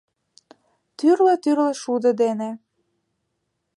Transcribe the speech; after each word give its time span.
Тӱрлӧ-тӱрлӧ 0.97 1.71
шудо 1.81 2.11
дене 2.21 2.49